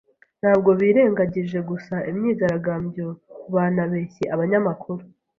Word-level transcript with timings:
Ntabwo 0.41 0.69
birengagije 0.79 1.59
gusa 1.69 1.95
imyigaragambyo, 2.11 3.07
banabeshye 3.53 4.23
abanyamakuru. 4.35 5.03